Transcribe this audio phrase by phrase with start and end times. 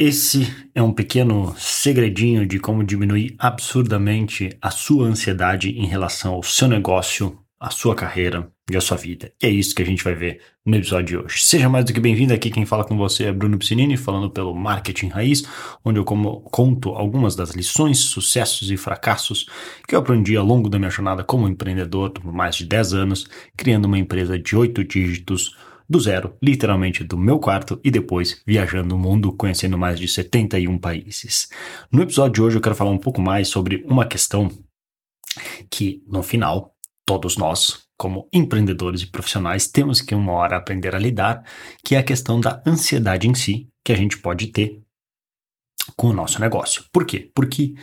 [0.00, 0.46] Esse
[0.76, 6.68] é um pequeno segredinho de como diminuir absurdamente a sua ansiedade em relação ao seu
[6.68, 9.32] negócio, à sua carreira e à sua vida.
[9.42, 11.42] E é isso que a gente vai ver no episódio de hoje.
[11.42, 14.54] Seja mais do que bem-vindo aqui, quem fala com você é Bruno Piscinini, falando pelo
[14.54, 15.42] Marketing Raiz,
[15.84, 19.46] onde eu como, conto algumas das lições, sucessos e fracassos
[19.84, 23.26] que eu aprendi ao longo da minha jornada como empreendedor por mais de 10 anos,
[23.56, 25.56] criando uma empresa de 8 dígitos
[25.88, 30.78] do zero, literalmente do meu quarto, e depois viajando o mundo, conhecendo mais de 71
[30.78, 31.48] países.
[31.90, 34.50] No episódio de hoje eu quero falar um pouco mais sobre uma questão
[35.70, 36.74] que, no final,
[37.06, 41.42] todos nós, como empreendedores e profissionais, temos que uma hora aprender a lidar,
[41.82, 44.82] que é a questão da ansiedade em si que a gente pode ter
[45.96, 46.84] com o nosso negócio.
[46.92, 47.30] Por quê?
[47.34, 47.74] Porque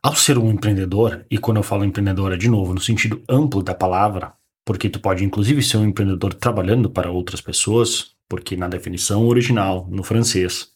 [0.00, 3.62] ao ser um empreendedor, e quando eu falo empreendedor é de novo no sentido amplo
[3.62, 8.68] da palavra, porque tu pode inclusive ser um empreendedor trabalhando para outras pessoas, porque na
[8.68, 10.72] definição original, no francês,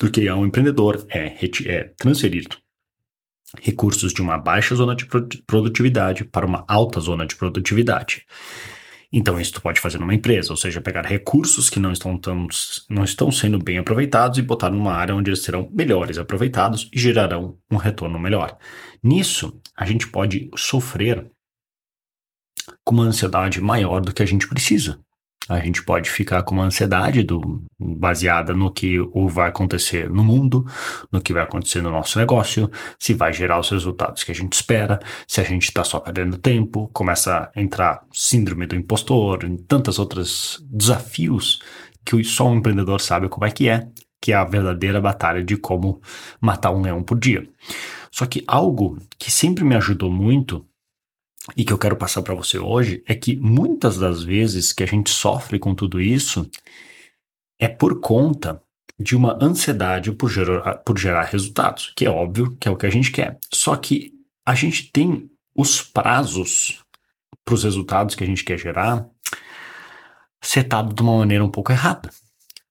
[0.00, 1.34] do que é um empreendedor é,
[1.66, 2.46] é transferir
[3.60, 5.06] recursos de uma baixa zona de
[5.46, 8.26] produtividade para uma alta zona de produtividade.
[9.12, 12.46] Então, isso tu pode fazer numa empresa, ou seja, pegar recursos que não estão, tão,
[12.90, 16.98] não estão sendo bem aproveitados e botar numa área onde eles serão melhores aproveitados e
[16.98, 18.58] gerarão um retorno melhor.
[19.02, 21.30] Nisso, a gente pode sofrer
[22.84, 24.98] com uma ansiedade maior do que a gente precisa.
[25.48, 30.66] A gente pode ficar com uma ansiedade do, baseada no que vai acontecer no mundo,
[31.10, 34.54] no que vai acontecer no nosso negócio, se vai gerar os resultados que a gente
[34.54, 39.56] espera, se a gente está só perdendo tempo, começa a entrar síndrome do impostor, e
[39.58, 41.60] tantos outros desafios
[42.04, 43.86] que só um empreendedor sabe como é que é,
[44.20, 46.00] que é a verdadeira batalha de como
[46.40, 47.48] matar um leão por dia.
[48.10, 50.66] Só que algo que sempre me ajudou muito
[51.54, 54.86] e que eu quero passar para você hoje é que muitas das vezes que a
[54.86, 56.48] gente sofre com tudo isso
[57.58, 58.60] é por conta
[58.98, 62.86] de uma ansiedade por gerar, por gerar resultados, que é óbvio que é o que
[62.86, 63.38] a gente quer.
[63.52, 64.12] Só que
[64.44, 66.82] a gente tem os prazos
[67.44, 69.06] para os resultados que a gente quer gerar
[70.42, 72.10] setado de uma maneira um pouco errada.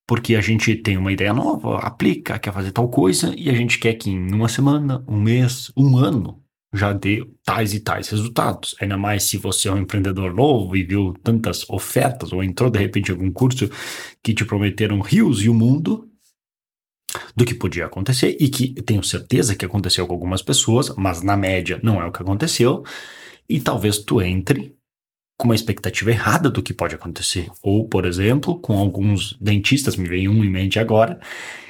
[0.07, 3.79] Porque a gente tem uma ideia nova, aplica, quer fazer tal coisa, e a gente
[3.79, 6.44] quer que em uma semana, um mês, um ano,
[6.75, 8.75] já dê tais e tais resultados.
[8.79, 12.79] Ainda mais se você é um empreendedor novo e viu tantas ofertas ou entrou de
[12.79, 13.69] repente em algum curso
[14.21, 16.09] que te prometeram rios e o mundo
[17.35, 21.37] do que podia acontecer e que tenho certeza que aconteceu com algumas pessoas, mas na
[21.37, 22.83] média não é o que aconteceu.
[23.47, 24.75] E talvez tu entre
[25.37, 27.49] com uma expectativa errada do que pode acontecer.
[27.61, 31.19] Ou, por exemplo, com alguns dentistas, me vem um em mente agora,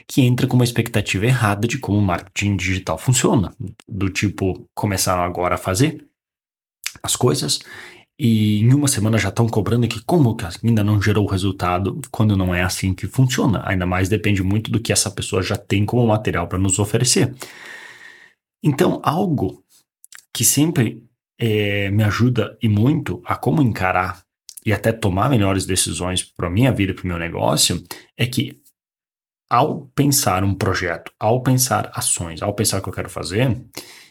[0.07, 3.53] que entra com uma expectativa errada de como o marketing digital funciona.
[3.87, 6.05] Do tipo, começaram agora a fazer
[7.03, 7.59] as coisas
[8.17, 11.99] e em uma semana já estão cobrando que como que ainda não gerou o resultado
[12.09, 13.61] quando não é assim que funciona.
[13.65, 17.35] Ainda mais depende muito do que essa pessoa já tem como material para nos oferecer.
[18.63, 19.63] Então, algo
[20.33, 21.03] que sempre
[21.37, 24.23] é, me ajuda e muito a como encarar
[24.65, 27.83] e até tomar melhores decisões para a minha vida e para o meu negócio
[28.17, 28.59] é que
[29.49, 33.63] ao pensar um projeto, ao pensar ações, ao pensar o que eu quero fazer,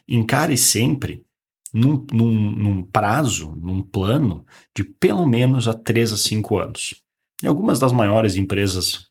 [0.07, 1.25] encare sempre
[1.73, 7.03] num, num, num prazo, num plano de pelo menos a 3 a 5 anos.
[7.43, 9.09] Em algumas das maiores empresas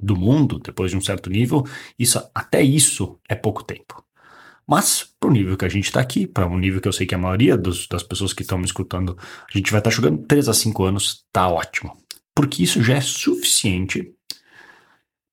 [0.00, 1.64] do mundo, depois de um certo nível,
[1.98, 4.05] isso até isso é pouco tempo.
[4.68, 7.06] Mas, para o nível que a gente está aqui, para um nível que eu sei
[7.06, 9.96] que a maioria dos, das pessoas que estão me escutando, a gente vai estar tá
[9.96, 11.96] jogando 3 a 5 anos, tá ótimo.
[12.34, 14.12] Porque isso já é suficiente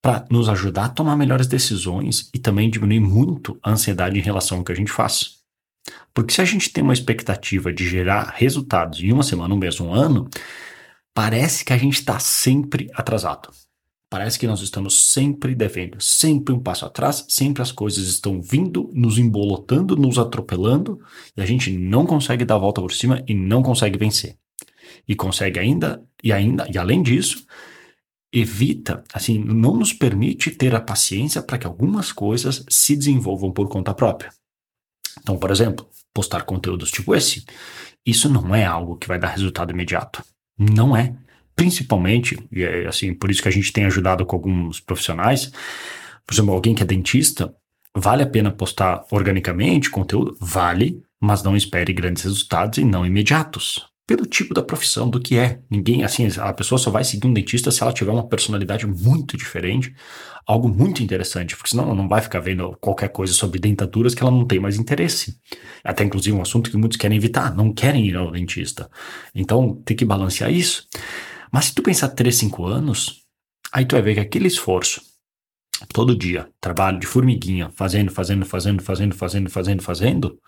[0.02, 4.60] para nos ajudar a tomar melhores decisões e também diminuir muito a ansiedade em relação
[4.60, 5.38] ao que a gente faz.
[6.14, 9.80] Porque se a gente tem uma expectativa de gerar resultados em uma semana, um mês,
[9.80, 10.30] um ano,
[11.14, 13.50] parece que a gente está sempre atrasado.
[14.14, 18.92] Parece que nós estamos sempre devendo, sempre um passo atrás, sempre as coisas estão vindo,
[18.94, 21.00] nos embolotando, nos atropelando,
[21.36, 24.38] e a gente não consegue dar a volta por cima e não consegue vencer.
[25.08, 27.44] E consegue ainda, e ainda, e além disso,
[28.32, 33.68] evita, assim, não nos permite ter a paciência para que algumas coisas se desenvolvam por
[33.68, 34.32] conta própria.
[35.22, 37.44] Então, por exemplo, postar conteúdos tipo esse,
[38.06, 40.24] isso não é algo que vai dar resultado imediato.
[40.56, 41.16] Não é.
[41.56, 45.52] Principalmente, e é assim, por isso que a gente tem ajudado com alguns profissionais,
[46.26, 47.54] por exemplo, alguém que é dentista,
[47.96, 50.36] vale a pena postar organicamente conteúdo?
[50.40, 55.38] Vale, mas não espere grandes resultados e não imediatos pelo tipo da profissão, do que
[55.38, 55.60] é.
[55.70, 59.38] Ninguém, assim, a pessoa só vai seguir um dentista se ela tiver uma personalidade muito
[59.38, 59.96] diferente,
[60.46, 64.22] algo muito interessante, porque senão ela não vai ficar vendo qualquer coisa sobre dentaduras que
[64.22, 65.38] ela não tem mais interesse.
[65.84, 68.90] Até inclusive um assunto que muitos querem evitar, não querem ir ao dentista.
[69.34, 70.86] Então tem que balancear isso.
[71.54, 73.24] Mas se tu pensar 3, 5 anos,
[73.72, 75.02] aí tu vai ver que aquele esforço
[75.94, 80.42] todo dia, trabalho de formiguinha, fazendo, fazendo, fazendo, fazendo, fazendo, fazendo, fazendo,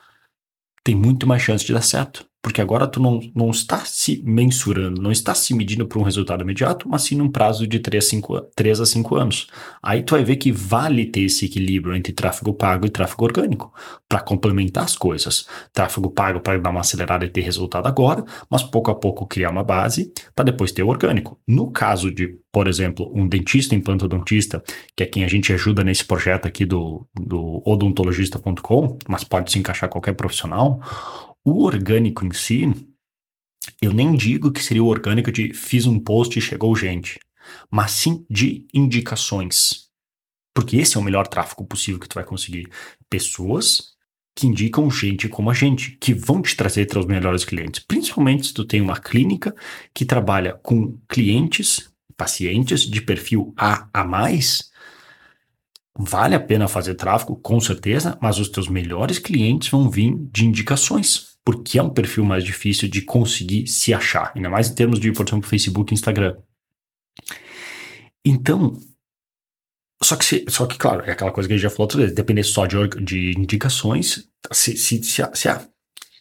[0.84, 2.26] tem muito mais chance de dar certo.
[2.46, 6.44] Porque agora tu não, não está se mensurando, não está se medindo para um resultado
[6.44, 9.48] imediato, mas sim num prazo de 3 a, 5, 3 a 5 anos.
[9.82, 13.74] Aí tu vai ver que vale ter esse equilíbrio entre tráfego pago e tráfego orgânico,
[14.08, 15.48] para complementar as coisas.
[15.74, 19.50] Tráfego pago para dar uma acelerada e ter resultado agora, mas pouco a pouco criar
[19.50, 21.40] uma base para depois ter o orgânico.
[21.48, 24.64] No caso de, por exemplo, um dentista implantodontista,
[24.96, 29.58] que é quem a gente ajuda nesse projeto aqui do, do odontologista.com, mas pode se
[29.58, 30.80] encaixar qualquer profissional,
[31.46, 32.74] o orgânico em si,
[33.80, 37.20] eu nem digo que seria o orgânico de fiz um post e chegou gente,
[37.70, 39.86] mas sim de indicações.
[40.56, 42.68] Porque esse é o melhor tráfego possível que tu vai conseguir.
[43.08, 43.94] Pessoas
[44.36, 47.80] que indicam gente como a gente, que vão te trazer os melhores clientes.
[47.80, 49.56] Principalmente se tu tem uma clínica
[49.94, 54.72] que trabalha com clientes, pacientes de perfil A a mais,
[55.98, 60.46] vale a pena fazer tráfego, com certeza, mas os teus melhores clientes vão vir de
[60.46, 65.00] indicações porque é um perfil mais difícil de conseguir se achar, ainda mais em termos
[65.00, 66.36] de, por exemplo, Facebook e Instagram.
[68.26, 68.80] Então,
[70.02, 72.00] só que, se, só que, claro, é aquela coisa que a gente já falou outra
[72.00, 75.64] vez, depender só de, de indicações, se, se, se, a, se a,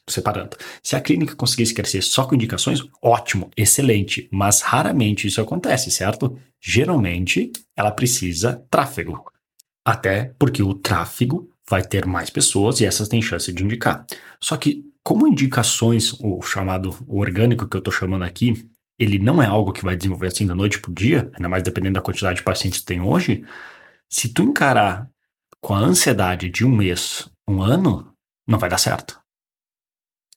[0.08, 5.90] separando, se a clínica conseguisse crescer só com indicações, ótimo, excelente, mas raramente isso acontece,
[5.90, 6.38] certo?
[6.60, 9.24] Geralmente, ela precisa tráfego,
[9.84, 14.06] até porque o tráfego vai ter mais pessoas e essas têm chance de indicar.
[14.38, 18.66] Só que como indicações, o chamado orgânico que eu estou chamando aqui,
[18.98, 21.62] ele não é algo que vai desenvolver assim da noite para o dia, ainda mais
[21.62, 23.44] dependendo da quantidade de pacientes que tem hoje.
[24.08, 25.10] Se tu encarar
[25.60, 28.14] com a ansiedade de um mês, um ano,
[28.46, 29.20] não vai dar certo.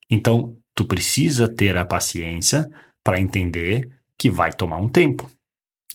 [0.09, 2.69] Então, tu precisa ter a paciência
[3.01, 5.31] para entender que vai tomar um tempo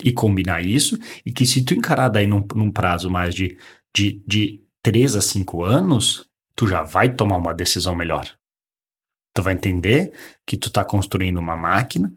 [0.02, 3.58] e combinar isso, e que se tu encarar daí num, num prazo mais de,
[3.94, 6.26] de, de 3 a 5 anos,
[6.56, 8.26] tu já vai tomar uma decisão melhor.
[9.34, 10.12] Tu vai entender
[10.46, 12.12] que tu está construindo uma máquina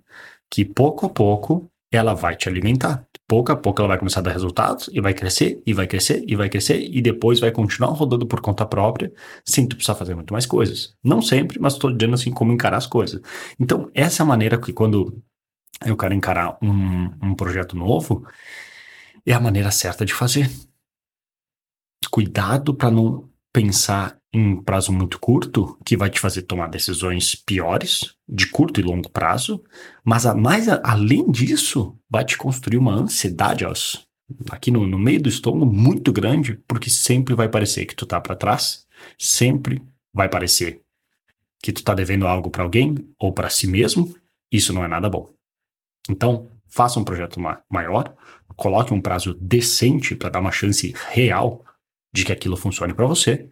[0.49, 3.05] que pouco a pouco ela vai te alimentar.
[3.27, 6.23] Pouco a pouco ela vai começar a dar resultados e vai crescer, e vai crescer,
[6.27, 9.11] e vai crescer, e depois vai continuar rodando por conta própria,
[9.43, 10.95] sem tu precisar fazer muito mais coisas.
[11.03, 13.19] Não sempre, mas estou dizendo assim como encarar as coisas.
[13.59, 15.19] Então, essa é a maneira que quando
[15.83, 18.27] eu quero encarar um, um projeto novo,
[19.25, 20.49] é a maneira certa de fazer.
[22.11, 28.13] Cuidado para não pensar em prazo muito curto, que vai te fazer tomar decisões piores,
[28.27, 29.63] de curto e longo prazo,
[30.03, 34.05] mas a, mais a, além disso, vai te construir uma ansiedade aos,
[34.51, 38.19] aqui no, no meio do estômago muito grande, porque sempre vai parecer que tu tá
[38.19, 38.85] para trás,
[39.17, 39.81] sempre
[40.13, 40.81] vai parecer
[41.63, 44.13] que tu tá devendo algo para alguém ou para si mesmo,
[44.51, 45.29] isso não é nada bom.
[46.09, 48.13] Então, faça um projeto ma maior,
[48.57, 51.63] coloque um prazo decente para dar uma chance real
[52.13, 53.49] de que aquilo funcione para você,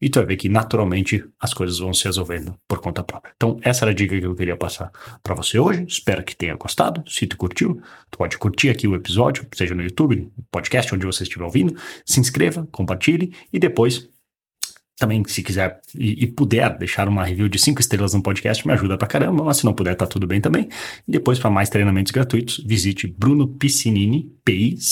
[0.00, 3.32] e tu vai ver que naturalmente as coisas vão se resolvendo por conta própria.
[3.36, 4.90] Então, essa era a dica que eu queria passar
[5.22, 5.84] para você hoje.
[5.88, 7.02] Espero que tenha gostado.
[7.10, 11.06] Se tu curtiu, tu pode curtir aqui o episódio, seja no YouTube, no podcast, onde
[11.06, 11.76] você estiver ouvindo.
[12.04, 14.08] Se inscreva, compartilhe e depois
[14.96, 18.72] também, se quiser e, e, puder deixar uma review de 5 estrelas no podcast, me
[18.72, 20.68] ajuda pra caramba, mas se não puder, tá tudo bem também.
[21.06, 24.88] E depois, para mais treinamentos gratuitos, visite brunopiscinini, P-I-C-I-N-I-N-I.com,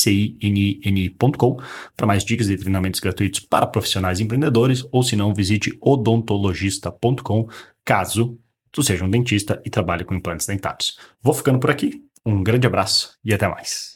[1.96, 7.48] para mais dicas de treinamentos gratuitos para profissionais empreendedores, ou se não, visite odontologista.com,
[7.84, 8.38] caso
[8.70, 10.98] tu seja um dentista e trabalhe com implantes dentários.
[11.22, 13.93] Vou ficando por aqui, um grande abraço e até mais.